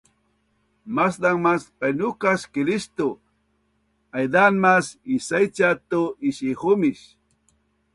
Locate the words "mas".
1.45-1.63, 4.63-4.85